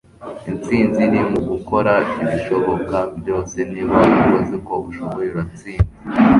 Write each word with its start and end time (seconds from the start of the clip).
Intsinzi 0.51 0.99
iri 1.07 1.21
mu 1.31 1.39
gukora 1.49 1.93
ibishoboka 2.23 2.97
byose. 3.19 3.57
Niba 3.71 3.93
warakoze 4.01 4.51
uko 4.59 4.73
ushoboye, 4.89 5.27
uratsinze.” 5.31 5.81